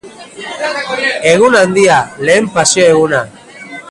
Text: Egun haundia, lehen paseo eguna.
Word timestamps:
Egun 1.33 1.59
haundia, 1.59 1.99
lehen 2.29 2.51
paseo 2.57 2.91
eguna. 2.97 3.21